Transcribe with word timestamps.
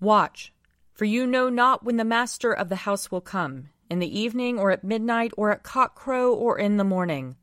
Watch, 0.00 0.52
for 0.94 1.04
you 1.04 1.26
know 1.26 1.48
not 1.48 1.84
when 1.84 1.96
the 1.96 2.04
master 2.04 2.52
of 2.52 2.68
the 2.68 2.76
house 2.76 3.10
will 3.10 3.20
come, 3.20 3.68
in 3.90 3.98
the 3.98 4.18
evening, 4.18 4.58
or 4.58 4.70
at 4.70 4.84
midnight, 4.84 5.32
or 5.36 5.50
at 5.50 5.62
cockcrow, 5.62 6.34
or 6.34 6.58
in 6.58 6.76
the 6.76 6.84
morning, 6.84 7.36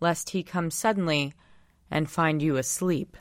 lest 0.00 0.30
he 0.30 0.42
come 0.42 0.70
suddenly 0.70 1.34
and 1.90 2.10
find 2.10 2.42
you 2.42 2.56
asleep. 2.56 3.16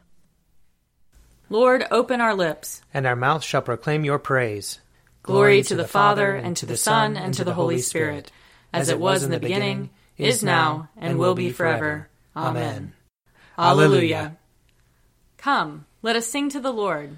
Lord, 1.50 1.86
open 1.92 2.22
our 2.22 2.34
lips, 2.34 2.82
and 2.94 3.06
our 3.06 3.16
mouth 3.16 3.44
shall 3.44 3.62
proclaim 3.62 4.04
your 4.04 4.20
praise. 4.20 4.80
Glory 5.24 5.64
to 5.64 5.76
the 5.76 5.88
Father, 5.88 6.36
and 6.36 6.58
to 6.58 6.66
the 6.66 6.78
Son, 6.78 7.18
and 7.18 7.34
to 7.34 7.44
the 7.44 7.54
Holy 7.54 7.80
Spirit, 7.80 8.32
as 8.74 8.90
it 8.90 9.00
was 9.00 9.24
in 9.24 9.32
the 9.32 9.40
beginning, 9.40 9.90
is 10.18 10.44
now, 10.44 10.90
and 10.98 11.18
will 11.18 11.36
be 11.36 11.52
forever. 11.52 12.10
Amen. 12.36 12.94
Alleluia. 13.58 14.38
Come, 15.38 15.86
let 16.02 16.16
us 16.16 16.28
sing 16.28 16.50
to 16.50 16.60
the 16.60 16.74
Lord. 16.74 17.18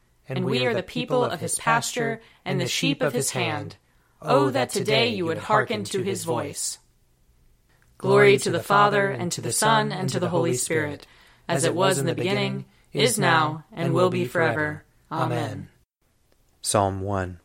and 0.37 0.45
we 0.45 0.65
are 0.65 0.73
the 0.73 0.83
people 0.83 1.23
of 1.23 1.39
his 1.39 1.57
pasture 1.57 2.21
and 2.45 2.59
the 2.59 2.67
sheep 2.67 3.01
of 3.01 3.13
his 3.13 3.31
hand. 3.31 3.75
Oh, 4.21 4.45
oh, 4.45 4.49
that 4.51 4.69
today 4.69 5.09
you 5.09 5.25
would 5.25 5.37
hearken 5.37 5.83
to 5.85 6.03
his 6.03 6.23
voice. 6.23 6.77
Glory 7.97 8.37
to 8.37 8.51
the 8.51 8.63
Father, 8.63 9.09
and 9.09 9.31
to 9.31 9.41
the 9.41 9.51
Son, 9.51 9.91
and 9.91 10.09
to 10.09 10.19
the 10.19 10.29
Holy 10.29 10.53
Spirit, 10.53 11.05
as 11.47 11.63
it 11.63 11.75
was 11.75 11.97
in 11.97 12.05
the 12.05 12.15
beginning, 12.15 12.65
is 12.93 13.19
now, 13.19 13.63
and 13.71 13.93
will 13.93 14.09
be 14.09 14.25
forever. 14.25 14.83
Amen. 15.11 15.69
Psalm 16.61 17.01
1 17.01 17.39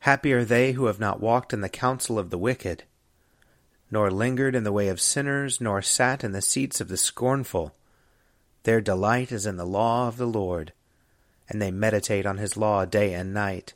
Happy 0.00 0.32
are 0.32 0.44
they 0.44 0.72
who 0.72 0.86
have 0.86 1.00
not 1.00 1.20
walked 1.20 1.52
in 1.52 1.62
the 1.62 1.68
counsel 1.68 2.18
of 2.18 2.30
the 2.30 2.38
wicked, 2.38 2.84
nor 3.90 4.10
lingered 4.10 4.54
in 4.54 4.64
the 4.64 4.72
way 4.72 4.88
of 4.88 5.00
sinners, 5.00 5.60
nor 5.60 5.82
sat 5.82 6.22
in 6.22 6.32
the 6.32 6.42
seats 6.42 6.80
of 6.80 6.88
the 6.88 6.96
scornful. 6.96 7.74
Their 8.62 8.80
delight 8.80 9.32
is 9.32 9.46
in 9.46 9.56
the 9.56 9.66
law 9.66 10.08
of 10.08 10.16
the 10.16 10.26
Lord, 10.26 10.72
and 11.48 11.60
they 11.60 11.70
meditate 11.70 12.26
on 12.26 12.38
his 12.38 12.56
law 12.56 12.84
day 12.84 13.14
and 13.14 13.32
night. 13.32 13.74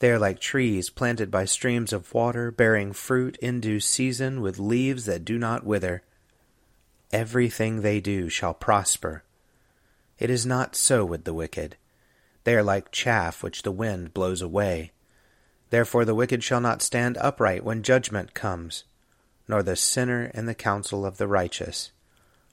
They 0.00 0.10
are 0.10 0.18
like 0.18 0.40
trees 0.40 0.88
planted 0.88 1.30
by 1.30 1.44
streams 1.44 1.92
of 1.92 2.12
water, 2.14 2.50
bearing 2.50 2.92
fruit 2.92 3.36
in 3.38 3.60
due 3.60 3.80
season, 3.80 4.40
with 4.40 4.58
leaves 4.58 5.04
that 5.04 5.24
do 5.24 5.38
not 5.38 5.64
wither. 5.64 6.02
Everything 7.12 7.82
they 7.82 8.00
do 8.00 8.28
shall 8.28 8.54
prosper. 8.54 9.24
It 10.18 10.30
is 10.30 10.46
not 10.46 10.74
so 10.74 11.04
with 11.04 11.24
the 11.24 11.34
wicked. 11.34 11.76
They 12.44 12.54
are 12.54 12.62
like 12.62 12.92
chaff 12.92 13.42
which 13.42 13.62
the 13.62 13.72
wind 13.72 14.14
blows 14.14 14.40
away. 14.40 14.92
Therefore 15.68 16.04
the 16.04 16.14
wicked 16.14 16.42
shall 16.42 16.60
not 16.60 16.82
stand 16.82 17.18
upright 17.18 17.64
when 17.64 17.82
judgment 17.82 18.32
comes, 18.32 18.84
nor 19.46 19.62
the 19.62 19.76
sinner 19.76 20.30
in 20.34 20.46
the 20.46 20.54
counsel 20.54 21.04
of 21.04 21.18
the 21.18 21.28
righteous. 21.28 21.92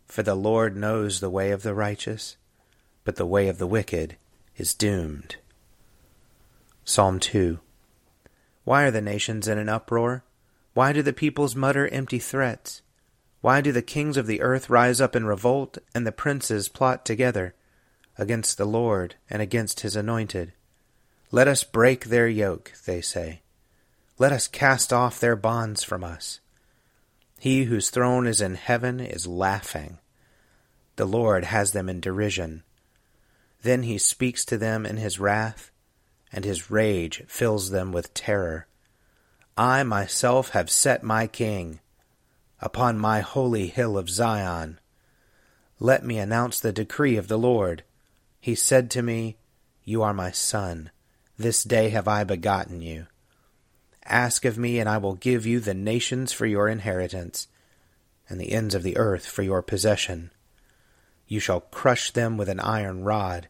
For 0.05 0.23
the 0.23 0.36
Lord 0.36 0.75
knows 0.75 1.20
the 1.20 1.30
way 1.30 1.52
of 1.52 1.64
the 1.64 1.73
righteous, 1.73 2.38
but 3.08 3.16
the 3.16 3.25
way 3.25 3.47
of 3.47 3.58
the 3.58 3.66
wicked 3.66 4.17
is 4.58 4.73
doomed. 4.73 5.38
Psalm 6.83 7.22
2 7.22 7.58
Why 8.66 8.83
are 8.83 8.91
the 8.91 8.99
nations 8.99 9.47
in 9.47 9.58
an 9.58 9.69
uproar? 9.69 10.25
Why 10.73 10.91
do 10.91 11.02
the 11.02 11.14
peoples 11.14 11.55
mutter 11.55 11.88
empty 11.88 12.19
threats? 12.19 12.81
Why 13.39 13.61
do 13.61 13.71
the 13.71 13.81
kings 13.81 14.17
of 14.17 14.27
the 14.27 14.42
earth 14.42 14.70
rise 14.70 14.99
up 14.99 15.15
in 15.15 15.26
revolt, 15.26 15.77
and 15.95 16.05
the 16.05 16.11
princes 16.11 16.67
plot 16.67 17.05
together 17.05 17.55
against 18.17 18.58
the 18.58 18.65
Lord 18.65 19.15
and 19.30 19.42
against 19.42 19.80
his 19.80 19.95
anointed? 19.95 20.52
Let 21.31 21.48
us 21.48 21.64
break 21.64 22.08
their 22.08 22.27
yoke, 22.27 22.73
they 22.86 22.99
say. 22.99 23.42
Let 24.17 24.33
us 24.33 24.49
cast 24.49 24.92
off 24.92 25.17
their 25.17 25.37
bonds 25.37 25.81
from 25.81 26.04
us. 26.04 26.42
He 27.39 27.64
whose 27.64 27.89
throne 27.89 28.27
is 28.27 28.42
in 28.42 28.55
heaven 28.55 28.99
is 28.99 29.26
laughing. 29.26 29.99
The 30.98 31.05
Lord 31.05 31.45
has 31.45 31.71
them 31.71 31.87
in 31.87 32.02
derision. 32.02 32.64
Then 33.61 33.83
he 33.83 33.97
speaks 33.97 34.45
to 34.45 34.57
them 34.57 34.85
in 34.85 34.97
his 34.97 35.19
wrath, 35.19 35.71
and 36.31 36.45
his 36.45 36.69
rage 36.69 37.23
fills 37.27 37.69
them 37.69 37.91
with 37.91 38.13
terror. 38.13 38.67
I 39.57 39.83
myself 39.83 40.49
have 40.49 40.69
set 40.69 41.01
my 41.03 41.27
king 41.27 41.79
upon 42.59 42.97
my 42.97 43.21
holy 43.21 43.67
hill 43.67 43.97
of 43.97 44.09
Zion. 44.09 44.79
Let 45.79 46.03
me 46.03 46.17
announce 46.17 46.59
the 46.59 46.71
decree 46.71 47.17
of 47.17 47.27
the 47.27 47.37
Lord. 47.37 47.83
He 48.39 48.55
said 48.55 48.89
to 48.91 49.01
me, 49.01 49.37
You 49.83 50.01
are 50.03 50.13
my 50.13 50.31
son. 50.31 50.91
This 51.37 51.63
day 51.63 51.89
have 51.89 52.07
I 52.07 52.23
begotten 52.23 52.81
you. 52.81 53.07
Ask 54.05 54.45
of 54.45 54.57
me, 54.57 54.79
and 54.79 54.89
I 54.89 54.97
will 54.97 55.15
give 55.15 55.45
you 55.45 55.59
the 55.59 55.73
nations 55.73 56.31
for 56.31 56.45
your 56.45 56.67
inheritance, 56.67 57.47
and 58.29 58.39
the 58.39 58.53
ends 58.53 58.73
of 58.73 58.83
the 58.83 58.97
earth 58.97 59.25
for 59.25 59.43
your 59.43 59.61
possession. 59.61 60.31
You 61.27 61.39
shall 61.39 61.61
crush 61.61 62.11
them 62.11 62.38
with 62.38 62.49
an 62.49 62.60
iron 62.60 63.04
rod, 63.04 63.48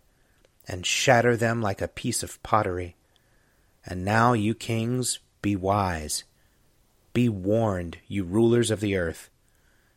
and 0.67 0.85
shatter 0.85 1.37
them 1.37 1.61
like 1.61 1.81
a 1.81 1.87
piece 1.87 2.23
of 2.23 2.41
pottery. 2.43 2.95
And 3.85 4.03
now, 4.03 4.33
you 4.33 4.53
kings, 4.53 5.19
be 5.41 5.55
wise. 5.55 6.23
Be 7.13 7.29
warned, 7.29 7.99
you 8.07 8.23
rulers 8.23 8.71
of 8.71 8.79
the 8.79 8.95
earth. 8.95 9.29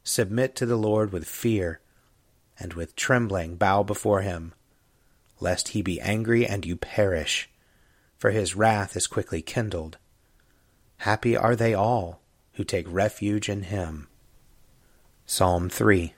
Submit 0.05 0.55
to 0.57 0.67
the 0.67 0.77
Lord 0.77 1.13
with 1.13 1.27
fear, 1.27 1.81
and 2.59 2.75
with 2.75 2.97
trembling 2.97 3.57
bow 3.57 3.83
before 3.83 4.21
him, 4.21 4.55
lest 5.41 5.69
he 5.69 5.83
be 5.83 6.01
angry 6.01 6.47
and 6.47 6.65
you 6.65 6.77
perish 6.77 7.51
for 8.21 8.33
his 8.33 8.55
wrath 8.55 8.97
is 8.97 9.07
quickly 9.07 9.41
kindled. 9.41 9.97
Happy 10.99 11.35
are 11.35 11.57
they 11.57 11.73
all 11.73 12.21
who 12.53 12.65
take 12.65 12.85
refuge 12.87 13.49
in 13.49 13.63
him. 13.63 14.09
Psalm 15.25 15.71
3 15.71 16.13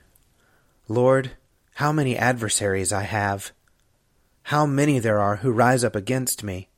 Lord, 0.89 1.31
how 1.75 1.91
many 1.91 2.17
adversaries 2.17 2.91
I 2.91 3.03
have! 3.03 3.51
How 4.43 4.65
many 4.65 4.99
there 4.99 5.19
are 5.19 5.37
who 5.37 5.51
rise 5.51 5.83
up 5.83 5.95
against 5.95 6.43
me! 6.43 6.69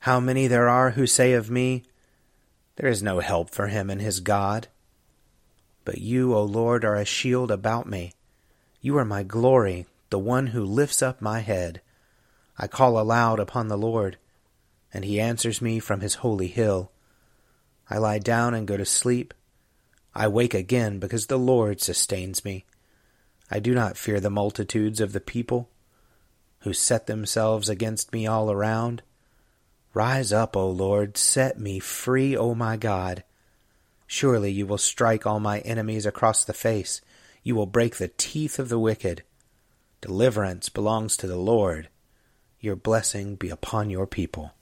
How 0.00 0.20
many 0.20 0.46
there 0.46 0.68
are 0.68 0.90
who 0.90 1.06
say 1.06 1.32
of 1.32 1.50
me, 1.50 1.84
There 2.76 2.88
is 2.88 3.02
no 3.02 3.20
help 3.20 3.50
for 3.50 3.68
him 3.68 3.88
in 3.88 4.00
his 4.00 4.20
God. 4.20 4.68
But 5.84 5.98
you, 5.98 6.34
O 6.34 6.42
Lord, 6.42 6.84
are 6.84 6.96
a 6.96 7.04
shield 7.04 7.50
about 7.50 7.88
me. 7.88 8.12
You 8.80 8.98
are 8.98 9.04
my 9.04 9.22
glory, 9.22 9.86
the 10.10 10.18
one 10.18 10.48
who 10.48 10.64
lifts 10.64 11.00
up 11.00 11.20
my 11.20 11.40
head. 11.40 11.80
I 12.58 12.66
call 12.66 12.98
aloud 12.98 13.38
upon 13.38 13.68
the 13.68 13.78
Lord 13.78 14.18
and 14.94 15.04
he 15.04 15.20
answers 15.20 15.60
me 15.60 15.80
from 15.80 16.00
his 16.00 16.14
holy 16.14 16.46
hill. 16.46 16.92
I 17.90 17.98
lie 17.98 18.20
down 18.20 18.54
and 18.54 18.66
go 18.66 18.76
to 18.76 18.86
sleep. 18.86 19.34
I 20.14 20.28
wake 20.28 20.54
again 20.54 21.00
because 21.00 21.26
the 21.26 21.36
Lord 21.36 21.82
sustains 21.82 22.44
me. 22.44 22.64
I 23.50 23.60
do 23.60 23.74
not 23.74 23.96
fear 23.96 24.20
the 24.20 24.30
multitudes 24.30 25.00
of 25.00 25.12
the 25.12 25.20
people 25.20 25.68
who 26.60 26.72
set 26.72 27.06
themselves 27.06 27.68
against 27.68 28.12
me 28.12 28.26
all 28.26 28.50
around. 28.50 29.02
Rise 29.92 30.32
up, 30.32 30.56
O 30.56 30.68
Lord, 30.70 31.16
set 31.16 31.58
me 31.60 31.78
free, 31.78 32.36
O 32.36 32.54
my 32.54 32.76
God. 32.76 33.22
Surely 34.06 34.50
you 34.50 34.66
will 34.66 34.78
strike 34.78 35.26
all 35.26 35.40
my 35.40 35.60
enemies 35.60 36.06
across 36.06 36.44
the 36.44 36.52
face. 36.52 37.00
You 37.42 37.54
will 37.54 37.66
break 37.66 37.96
the 37.96 38.08
teeth 38.16 38.58
of 38.58 38.70
the 38.70 38.78
wicked. 38.78 39.22
Deliverance 40.00 40.68
belongs 40.68 41.16
to 41.18 41.26
the 41.26 41.36
Lord. 41.36 41.88
Your 42.60 42.76
blessing 42.76 43.36
be 43.36 43.50
upon 43.50 43.90
your 43.90 44.06
people. 44.06 44.52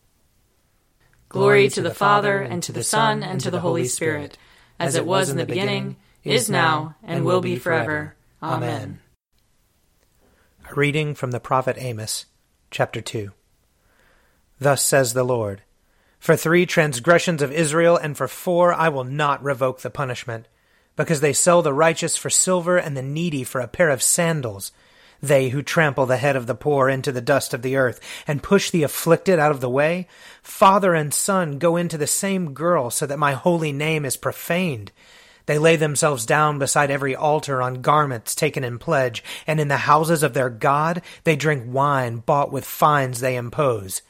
Glory 1.28 1.68
to 1.68 1.82
the 1.82 1.94
Father, 1.94 2.40
and 2.40 2.62
to 2.64 2.72
the 2.72 2.82
Son, 2.82 3.22
and 3.22 3.40
to 3.40 3.50
the 3.50 3.60
Holy 3.60 3.86
Spirit, 3.86 4.36
as 4.78 4.96
it 4.96 5.06
was 5.06 5.30
in 5.30 5.36
the 5.36 5.46
beginning, 5.46 5.96
is 6.24 6.50
now, 6.50 6.96
and 7.02 7.24
will 7.24 7.40
be 7.40 7.56
forever. 7.56 8.16
Amen. 8.42 9.00
A 10.70 10.74
reading 10.74 11.14
from 11.14 11.30
the 11.30 11.40
prophet 11.40 11.76
Amos, 11.78 12.26
chapter 12.70 13.00
2. 13.00 13.30
Thus 14.58 14.82
says 14.84 15.12
the 15.12 15.24
Lord 15.24 15.62
For 16.18 16.36
three 16.36 16.66
transgressions 16.66 17.40
of 17.40 17.52
Israel, 17.52 17.96
and 17.96 18.16
for 18.16 18.26
four 18.26 18.72
I 18.72 18.88
will 18.88 19.04
not 19.04 19.42
revoke 19.42 19.80
the 19.80 19.90
punishment, 19.90 20.48
because 20.96 21.20
they 21.20 21.32
sell 21.32 21.62
the 21.62 21.72
righteous 21.72 22.16
for 22.16 22.30
silver 22.30 22.76
and 22.76 22.96
the 22.96 23.02
needy 23.02 23.44
for 23.44 23.60
a 23.60 23.68
pair 23.68 23.90
of 23.90 24.02
sandals 24.02 24.72
they 25.22 25.50
who 25.50 25.62
trample 25.62 26.04
the 26.04 26.16
head 26.16 26.34
of 26.34 26.48
the 26.48 26.54
poor 26.54 26.88
into 26.88 27.12
the 27.12 27.20
dust 27.20 27.54
of 27.54 27.62
the 27.62 27.76
earth, 27.76 28.00
and 28.26 28.42
push 28.42 28.70
the 28.70 28.82
afflicted 28.82 29.38
out 29.38 29.52
of 29.52 29.60
the 29.60 29.70
way? 29.70 30.08
Father 30.42 30.94
and 30.94 31.14
son 31.14 31.58
go 31.58 31.76
into 31.76 31.96
the 31.96 32.08
same 32.08 32.54
girl, 32.54 32.90
so 32.90 33.06
that 33.06 33.20
my 33.20 33.32
holy 33.32 33.70
name 33.70 34.04
is 34.04 34.16
profaned. 34.16 34.90
They 35.46 35.58
lay 35.58 35.76
themselves 35.76 36.26
down 36.26 36.58
beside 36.58 36.90
every 36.90 37.16
altar 37.16 37.60
on 37.62 37.82
garments 37.82 38.34
taken 38.34 38.64
in 38.64 38.78
pledge, 38.78 39.24
and 39.46 39.58
in 39.58 39.68
the 39.68 39.78
houses 39.78 40.22
of 40.22 40.34
their 40.34 40.50
God 40.50 41.02
they 41.24 41.36
drink 41.36 41.64
wine 41.66 42.18
bought 42.18 42.52
with 42.52 42.64
fines 42.64 43.20
they 43.20 43.36
impose. 43.36 44.02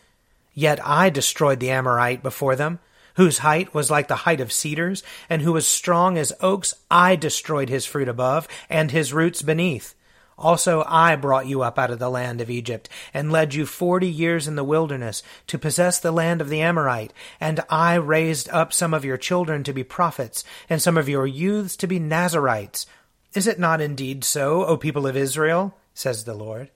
Yet 0.54 0.84
I 0.86 1.10
destroyed 1.10 1.60
the 1.60 1.70
Amorite 1.70 2.22
before 2.22 2.56
them, 2.56 2.78
whose 3.14 3.38
height 3.38 3.74
was 3.74 3.90
like 3.90 4.08
the 4.08 4.16
height 4.16 4.40
of 4.40 4.52
cedars, 4.52 5.02
and 5.28 5.42
who 5.42 5.52
was 5.52 5.66
strong 5.66 6.18
as 6.18 6.32
oaks. 6.40 6.74
I 6.90 7.16
destroyed 7.16 7.68
his 7.68 7.86
fruit 7.86 8.08
above, 8.08 8.48
and 8.68 8.90
his 8.90 9.12
roots 9.12 9.42
beneath. 9.42 9.94
Also 10.42 10.84
I 10.86 11.16
brought 11.16 11.46
you 11.46 11.62
up 11.62 11.78
out 11.78 11.90
of 11.90 12.00
the 12.00 12.10
land 12.10 12.40
of 12.40 12.50
Egypt, 12.50 12.88
and 13.14 13.32
led 13.32 13.54
you 13.54 13.64
forty 13.64 14.08
years 14.08 14.48
in 14.48 14.56
the 14.56 14.64
wilderness, 14.64 15.22
to 15.46 15.58
possess 15.58 15.98
the 15.98 16.12
land 16.12 16.40
of 16.40 16.48
the 16.48 16.60
Amorite. 16.60 17.12
And 17.40 17.60
I 17.70 17.94
raised 17.94 18.50
up 18.50 18.72
some 18.72 18.92
of 18.92 19.04
your 19.04 19.16
children 19.16 19.62
to 19.64 19.72
be 19.72 19.84
prophets, 19.84 20.44
and 20.68 20.82
some 20.82 20.98
of 20.98 21.08
your 21.08 21.26
youths 21.26 21.76
to 21.76 21.86
be 21.86 21.98
Nazarites. 21.98 22.86
Is 23.34 23.46
it 23.46 23.58
not 23.58 23.80
indeed 23.80 24.24
so, 24.24 24.64
O 24.66 24.76
people 24.76 25.06
of 25.06 25.16
Israel? 25.16 25.74
says 25.94 26.24
the 26.24 26.34
Lord. 26.34 26.70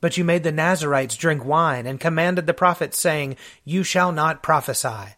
But 0.00 0.16
you 0.16 0.24
made 0.24 0.42
the 0.42 0.52
Nazarites 0.52 1.16
drink 1.16 1.44
wine, 1.44 1.86
and 1.86 2.00
commanded 2.00 2.46
the 2.46 2.54
prophets, 2.54 2.98
saying, 2.98 3.36
You 3.64 3.82
shall 3.82 4.12
not 4.12 4.42
prophesy. 4.42 5.16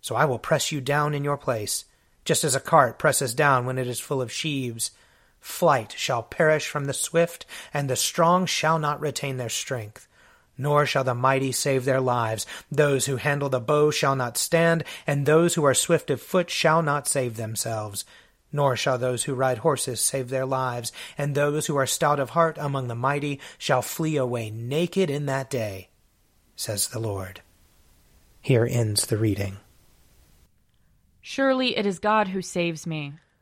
So 0.00 0.14
I 0.14 0.24
will 0.24 0.38
press 0.38 0.70
you 0.70 0.80
down 0.80 1.14
in 1.14 1.24
your 1.24 1.36
place, 1.36 1.84
just 2.24 2.44
as 2.44 2.54
a 2.54 2.60
cart 2.60 2.98
presses 2.98 3.34
down 3.34 3.64
when 3.64 3.78
it 3.78 3.86
is 3.86 4.00
full 4.00 4.20
of 4.20 4.32
sheaves. 4.32 4.90
Flight 5.44 5.94
shall 5.98 6.22
perish 6.22 6.68
from 6.68 6.86
the 6.86 6.94
swift, 6.94 7.44
and 7.72 7.88
the 7.88 7.96
strong 7.96 8.46
shall 8.46 8.78
not 8.78 8.98
retain 8.98 9.36
their 9.36 9.50
strength. 9.50 10.08
Nor 10.56 10.86
shall 10.86 11.04
the 11.04 11.14
mighty 11.14 11.52
save 11.52 11.84
their 11.84 12.00
lives. 12.00 12.46
Those 12.72 13.04
who 13.04 13.16
handle 13.16 13.50
the 13.50 13.60
bow 13.60 13.90
shall 13.90 14.16
not 14.16 14.38
stand, 14.38 14.84
and 15.06 15.26
those 15.26 15.54
who 15.54 15.62
are 15.62 15.74
swift 15.74 16.08
of 16.08 16.22
foot 16.22 16.48
shall 16.48 16.80
not 16.80 17.06
save 17.06 17.36
themselves. 17.36 18.06
Nor 18.52 18.74
shall 18.74 18.96
those 18.96 19.24
who 19.24 19.34
ride 19.34 19.58
horses 19.58 20.00
save 20.00 20.30
their 20.30 20.46
lives, 20.46 20.92
and 21.18 21.34
those 21.34 21.66
who 21.66 21.76
are 21.76 21.86
stout 21.86 22.18
of 22.18 22.30
heart 22.30 22.56
among 22.58 22.88
the 22.88 22.94
mighty 22.94 23.38
shall 23.58 23.82
flee 23.82 24.16
away 24.16 24.48
naked 24.48 25.10
in 25.10 25.26
that 25.26 25.50
day, 25.50 25.90
says 26.56 26.88
the 26.88 26.98
Lord. 26.98 27.42
Here 28.40 28.66
ends 28.68 29.06
the 29.06 29.18
reading. 29.18 29.58
Surely 31.20 31.76
it 31.76 31.84
is 31.84 31.98
God 31.98 32.28
who 32.28 32.40
saves 32.40 32.86
me. 32.86 33.12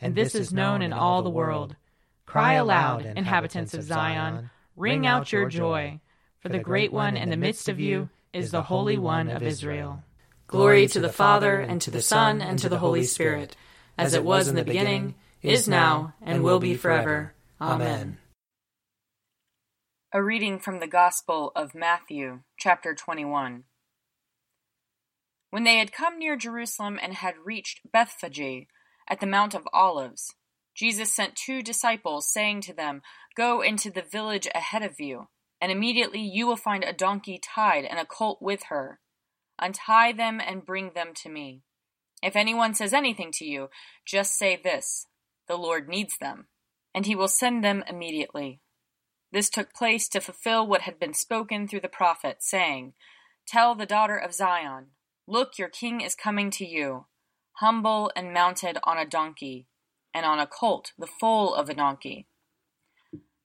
and 0.00 0.14
this 0.14 0.34
is 0.34 0.52
known 0.52 0.82
in 0.82 0.92
all 0.92 1.22
the 1.22 1.30
world. 1.30 1.76
Cry 2.26 2.54
aloud, 2.54 3.04
inhabitants 3.04 3.74
of 3.74 3.82
Zion, 3.82 4.50
ring 4.76 5.06
out 5.06 5.32
your 5.32 5.48
joy, 5.48 6.00
for 6.40 6.48
the 6.48 6.58
great 6.58 6.92
one 6.92 7.16
in 7.16 7.30
the 7.30 7.36
midst 7.36 7.68
of 7.68 7.80
you 7.80 8.08
is 8.32 8.50
the 8.50 8.62
Holy 8.62 8.98
One 8.98 9.30
of 9.30 9.42
Israel. 9.42 10.02
Glory 10.46 10.86
to 10.88 11.00
the 11.00 11.12
Father, 11.12 11.60
and 11.60 11.80
to 11.80 11.90
the 11.90 12.02
Son, 12.02 12.42
and 12.42 12.58
to 12.58 12.68
the 12.68 12.78
Holy 12.78 13.04
Spirit, 13.04 13.56
as 13.96 14.14
it 14.14 14.24
was 14.24 14.48
in 14.48 14.56
the 14.56 14.64
beginning, 14.64 15.14
is 15.42 15.68
now, 15.68 16.14
and 16.20 16.42
will 16.42 16.58
be 16.58 16.74
forever. 16.74 17.32
Amen. 17.60 18.18
A 20.12 20.22
reading 20.22 20.58
from 20.58 20.80
the 20.80 20.86
Gospel 20.86 21.52
of 21.56 21.74
Matthew, 21.74 22.40
chapter 22.58 22.94
21. 22.94 23.64
When 25.50 25.64
they 25.64 25.78
had 25.78 25.92
come 25.92 26.18
near 26.18 26.36
Jerusalem 26.36 26.98
and 27.00 27.14
had 27.14 27.34
reached 27.44 27.80
Bethphage 27.92 28.66
at 29.08 29.20
the 29.20 29.26
Mount 29.26 29.54
of 29.54 29.68
Olives, 29.72 30.34
Jesus 30.74 31.12
sent 31.12 31.36
two 31.36 31.62
disciples, 31.62 32.30
saying 32.30 32.62
to 32.62 32.72
them, 32.74 33.02
Go 33.36 33.60
into 33.60 33.90
the 33.90 34.02
village 34.02 34.48
ahead 34.54 34.82
of 34.82 34.98
you, 34.98 35.28
and 35.60 35.70
immediately 35.70 36.20
you 36.20 36.46
will 36.46 36.56
find 36.56 36.84
a 36.84 36.92
donkey 36.92 37.40
tied 37.42 37.84
and 37.84 37.98
a 37.98 38.04
colt 38.04 38.38
with 38.40 38.64
her. 38.64 39.00
Untie 39.58 40.12
them 40.12 40.40
and 40.40 40.66
bring 40.66 40.90
them 40.94 41.12
to 41.22 41.28
me. 41.28 41.62
If 42.22 42.36
anyone 42.36 42.74
says 42.74 42.92
anything 42.92 43.30
to 43.34 43.44
you, 43.44 43.68
just 44.06 44.36
say 44.36 44.56
this 44.56 45.06
The 45.46 45.56
Lord 45.56 45.88
needs 45.88 46.16
them, 46.18 46.48
and 46.94 47.06
he 47.06 47.14
will 47.14 47.28
send 47.28 47.62
them 47.62 47.84
immediately. 47.88 48.60
This 49.30 49.50
took 49.50 49.74
place 49.74 50.08
to 50.08 50.20
fulfill 50.20 50.66
what 50.66 50.82
had 50.82 50.98
been 50.98 51.14
spoken 51.14 51.66
through 51.68 51.80
the 51.80 51.88
prophet, 51.88 52.38
saying, 52.40 52.94
Tell 53.46 53.74
the 53.74 53.86
daughter 53.86 54.16
of 54.16 54.32
Zion, 54.32 54.86
Look, 55.26 55.58
your 55.58 55.68
king 55.68 56.00
is 56.00 56.14
coming 56.14 56.50
to 56.52 56.66
you, 56.66 57.06
humble 57.58 58.10
and 58.16 58.32
mounted 58.32 58.78
on 58.84 58.98
a 58.98 59.06
donkey, 59.06 59.66
and 60.12 60.24
on 60.26 60.38
a 60.38 60.46
colt, 60.46 60.92
the 60.98 61.06
foal 61.06 61.54
of 61.54 61.68
a 61.68 61.74
donkey. 61.74 62.26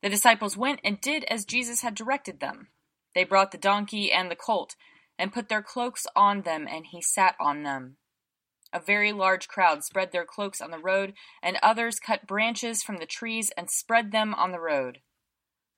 The 0.01 0.09
disciples 0.09 0.55
went 0.55 0.79
and 0.83 1.01
did 1.01 1.23
as 1.25 1.45
Jesus 1.45 1.81
had 1.81 1.95
directed 1.95 2.39
them. 2.39 2.69
They 3.13 3.23
brought 3.23 3.51
the 3.51 3.57
donkey 3.57 4.11
and 4.11 4.29
the 4.29 4.35
colt, 4.35 4.75
and 5.17 5.33
put 5.33 5.49
their 5.49 5.61
cloaks 5.61 6.07
on 6.15 6.41
them, 6.41 6.67
and 6.69 6.85
he 6.87 7.01
sat 7.01 7.35
on 7.39 7.63
them. 7.63 7.97
A 8.71 8.79
very 8.79 9.11
large 9.11 9.47
crowd 9.47 9.83
spread 9.83 10.11
their 10.11 10.25
cloaks 10.25 10.61
on 10.61 10.71
the 10.71 10.79
road, 10.79 11.13
and 11.41 11.57
others 11.61 11.99
cut 11.99 12.27
branches 12.27 12.83
from 12.83 12.97
the 12.97 13.05
trees 13.05 13.51
and 13.57 13.69
spread 13.69 14.11
them 14.11 14.33
on 14.35 14.51
the 14.51 14.59
road. 14.59 14.99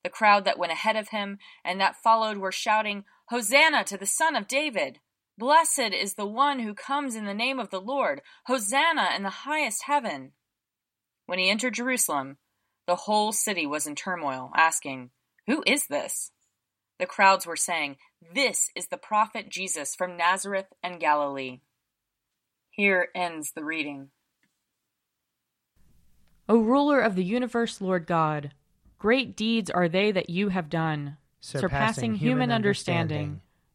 The 0.04 0.10
crowd 0.10 0.46
that 0.46 0.60
went 0.60 0.72
ahead 0.72 0.96
of 0.96 1.10
him 1.10 1.38
and 1.64 1.80
that 1.80 1.96
followed 1.96 2.38
were 2.38 2.52
shouting, 2.52 3.06
Hosanna 3.30 3.84
to 3.86 3.98
the 3.98 4.06
Son 4.06 4.36
of 4.36 4.48
David! 4.48 5.00
Blessed 5.38 5.94
is 5.94 6.16
the 6.16 6.26
one 6.26 6.60
who 6.60 6.74
comes 6.74 7.16
in 7.16 7.26
the 7.26 7.34
name 7.34 7.60
of 7.60 7.70
the 7.70 7.82
Lord. 7.82 8.22
Hosanna 8.46 9.10
in 9.16 9.24
the 9.24 9.30
highest 9.30 9.84
heaven. 9.84 10.34
When 11.26 11.40
he 11.40 11.50
entered 11.50 11.74
Jerusalem, 11.74 12.38
the 12.88 12.96
whole 12.96 13.32
city 13.32 13.66
was 13.66 13.88
in 13.88 13.96
turmoil, 13.96 14.52
asking, 14.56 15.12
Who 15.48 15.64
is 15.66 15.88
this? 15.88 16.32
The 17.00 17.06
crowds 17.06 17.48
were 17.48 17.56
saying, 17.56 17.98
This 18.34 18.70
is 18.76 18.88
the 18.88 18.98
prophet 18.98 19.50
Jesus 19.50 19.96
from 19.96 20.18
Nazareth 20.18 20.68
and 20.84 21.00
Galilee. 21.00 21.62
Here 22.70 23.10
ends 23.16 23.52
the 23.54 23.64
reading. 23.64 24.10
O 26.48 26.60
ruler 26.60 27.00
of 27.00 27.16
the 27.16 27.24
universe, 27.24 27.82
Lord 27.82 28.06
God, 28.06 28.52
great 29.00 29.36
deeds 29.36 29.70
are 29.70 29.88
they 29.88 30.12
that 30.12 30.30
you 30.30 30.50
have 30.50 30.70
done, 30.70 31.18
surpassing, 31.40 31.70
surpassing 31.70 32.16
human 32.16 32.52
understanding. 32.52 33.18
understanding. 33.18 33.42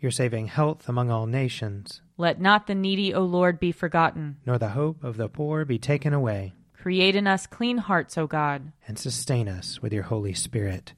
Your 0.00 0.10
saving 0.10 0.46
health 0.46 0.88
among 0.88 1.10
all 1.10 1.26
nations. 1.26 2.00
Let 2.16 2.40
not 2.40 2.66
the 2.66 2.74
needy, 2.74 3.12
O 3.12 3.22
Lord, 3.22 3.60
be 3.60 3.70
forgotten, 3.70 4.38
nor 4.46 4.56
the 4.56 4.70
hope 4.70 5.04
of 5.04 5.18
the 5.18 5.28
poor 5.28 5.66
be 5.66 5.78
taken 5.78 6.14
away. 6.14 6.54
Create 6.72 7.14
in 7.14 7.26
us 7.26 7.46
clean 7.46 7.76
hearts, 7.76 8.16
O 8.16 8.26
God, 8.26 8.72
and 8.88 8.98
sustain 8.98 9.46
us 9.46 9.82
with 9.82 9.92
your 9.92 10.04
Holy 10.04 10.32
Spirit. 10.32 10.94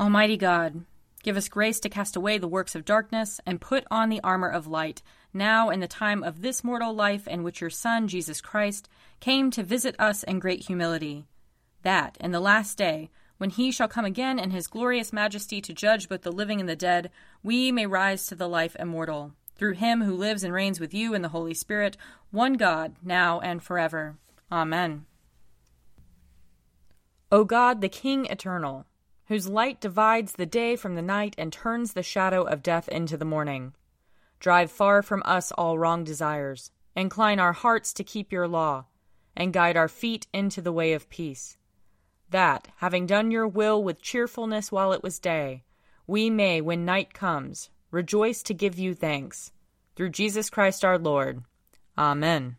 Almighty 0.00 0.38
God, 0.38 0.86
give 1.22 1.36
us 1.36 1.48
grace 1.48 1.78
to 1.80 1.90
cast 1.90 2.16
away 2.16 2.38
the 2.38 2.48
works 2.48 2.74
of 2.74 2.86
darkness 2.86 3.38
and 3.44 3.60
put 3.60 3.84
on 3.90 4.08
the 4.08 4.22
armor 4.22 4.48
of 4.48 4.66
light, 4.66 5.02
now 5.34 5.68
in 5.68 5.80
the 5.80 5.88
time 5.88 6.22
of 6.22 6.40
this 6.40 6.64
mortal 6.64 6.94
life 6.94 7.28
in 7.28 7.42
which 7.42 7.60
your 7.60 7.68
Son, 7.68 8.08
Jesus 8.08 8.40
Christ, 8.40 8.88
came 9.20 9.50
to 9.50 9.62
visit 9.62 9.94
us 9.98 10.22
in 10.22 10.38
great 10.38 10.64
humility, 10.66 11.26
that 11.82 12.16
in 12.18 12.30
the 12.30 12.40
last 12.40 12.78
day, 12.78 13.10
when 13.38 13.50
he 13.50 13.70
shall 13.70 13.88
come 13.88 14.04
again 14.04 14.38
in 14.38 14.50
his 14.50 14.66
glorious 14.66 15.12
majesty 15.12 15.60
to 15.60 15.72
judge 15.72 16.08
both 16.08 16.22
the 16.22 16.32
living 16.32 16.60
and 16.60 16.68
the 16.68 16.76
dead, 16.76 17.10
we 17.42 17.72
may 17.72 17.86
rise 17.86 18.26
to 18.26 18.34
the 18.34 18.48
life 18.48 18.76
immortal. 18.78 19.32
Through 19.56 19.74
him 19.74 20.02
who 20.02 20.14
lives 20.14 20.44
and 20.44 20.52
reigns 20.52 20.78
with 20.78 20.92
you 20.92 21.14
in 21.14 21.22
the 21.22 21.30
Holy 21.30 21.54
Spirit, 21.54 21.96
one 22.30 22.54
God, 22.54 22.96
now 23.02 23.40
and 23.40 23.62
forever. 23.62 24.16
Amen. 24.52 25.06
O 27.30 27.44
God, 27.44 27.80
the 27.80 27.88
King 27.88 28.26
eternal, 28.26 28.86
whose 29.26 29.48
light 29.48 29.80
divides 29.80 30.32
the 30.32 30.46
day 30.46 30.76
from 30.76 30.94
the 30.94 31.02
night 31.02 31.34
and 31.38 31.52
turns 31.52 31.92
the 31.92 32.02
shadow 32.02 32.42
of 32.42 32.62
death 32.62 32.88
into 32.88 33.16
the 33.16 33.24
morning, 33.24 33.74
drive 34.40 34.70
far 34.70 35.02
from 35.02 35.22
us 35.24 35.52
all 35.52 35.78
wrong 35.78 36.04
desires, 36.04 36.70
incline 36.96 37.38
our 37.38 37.52
hearts 37.52 37.92
to 37.92 38.04
keep 38.04 38.32
your 38.32 38.48
law, 38.48 38.86
and 39.36 39.52
guide 39.52 39.76
our 39.76 39.88
feet 39.88 40.26
into 40.32 40.60
the 40.60 40.72
way 40.72 40.92
of 40.92 41.10
peace 41.10 41.57
that, 42.30 42.68
having 42.76 43.06
done 43.06 43.30
your 43.30 43.48
will 43.48 43.82
with 43.82 44.02
cheerfulness 44.02 44.70
while 44.70 44.92
it 44.92 45.02
was 45.02 45.18
day, 45.18 45.64
we 46.06 46.30
may, 46.30 46.60
when 46.60 46.84
night 46.84 47.12
comes, 47.12 47.70
rejoice 47.90 48.42
to 48.44 48.54
give 48.54 48.78
you 48.78 48.94
thanks. 48.94 49.52
Through 49.96 50.10
Jesus 50.10 50.48
Christ 50.48 50.84
our 50.84 50.98
Lord. 50.98 51.42
Amen. 51.96 52.56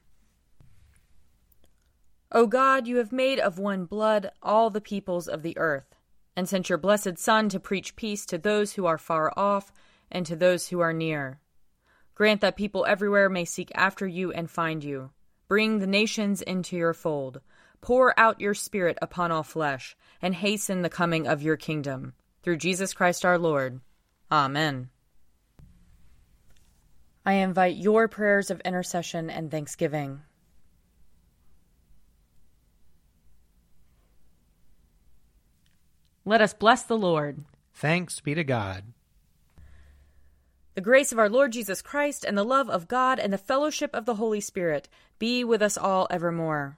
O 2.31 2.45
God, 2.45 2.85
you 2.85 2.97
have 2.97 3.11
made 3.11 3.39
of 3.39 3.57
one 3.57 3.85
blood 3.85 4.31
all 4.43 4.69
the 4.69 4.81
peoples 4.81 5.27
of 5.27 5.41
the 5.41 5.57
earth, 5.57 5.95
and 6.35 6.47
sent 6.47 6.69
your 6.69 6.77
blessed 6.77 7.17
Son 7.17 7.49
to 7.49 7.59
preach 7.59 7.95
peace 7.95 8.25
to 8.27 8.37
those 8.37 8.73
who 8.73 8.85
are 8.85 8.97
far 8.97 9.33
off 9.35 9.71
and 10.11 10.25
to 10.25 10.35
those 10.35 10.67
who 10.67 10.79
are 10.79 10.93
near. 10.93 11.39
Grant 12.13 12.41
that 12.41 12.55
people 12.55 12.85
everywhere 12.85 13.29
may 13.29 13.45
seek 13.45 13.71
after 13.73 14.05
you 14.05 14.31
and 14.31 14.51
find 14.51 14.83
you. 14.83 15.11
Bring 15.47 15.79
the 15.79 15.87
nations 15.87 16.41
into 16.41 16.75
your 16.75 16.93
fold 16.93 17.41
Pour 17.81 18.17
out 18.19 18.41
your 18.41 18.53
Spirit 18.53 18.97
upon 19.01 19.31
all 19.31 19.43
flesh, 19.43 19.95
and 20.21 20.35
hasten 20.35 20.81
the 20.81 20.89
coming 20.89 21.27
of 21.27 21.41
your 21.41 21.57
kingdom. 21.57 22.13
Through 22.43 22.57
Jesus 22.57 22.93
Christ 22.93 23.25
our 23.25 23.37
Lord. 23.37 23.79
Amen. 24.31 24.89
I 27.25 27.33
invite 27.33 27.75
your 27.75 28.07
prayers 28.07 28.49
of 28.49 28.61
intercession 28.61 29.29
and 29.29 29.51
thanksgiving. 29.51 30.21
Let 36.25 36.41
us 36.41 36.53
bless 36.53 36.83
the 36.83 36.97
Lord. 36.97 37.43
Thanks 37.73 38.19
be 38.19 38.35
to 38.35 38.43
God. 38.43 38.83
The 40.75 40.81
grace 40.81 41.11
of 41.11 41.19
our 41.19 41.29
Lord 41.29 41.51
Jesus 41.51 41.81
Christ, 41.81 42.23
and 42.23 42.37
the 42.37 42.43
love 42.43 42.69
of 42.69 42.87
God, 42.87 43.19
and 43.19 43.33
the 43.33 43.37
fellowship 43.37 43.93
of 43.93 44.05
the 44.05 44.15
Holy 44.15 44.39
Spirit 44.39 44.87
be 45.17 45.43
with 45.43 45.61
us 45.61 45.77
all 45.77 46.07
evermore. 46.09 46.77